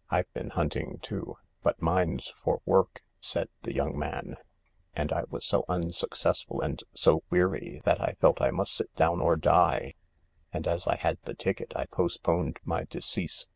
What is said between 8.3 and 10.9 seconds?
I must sit down or die. And as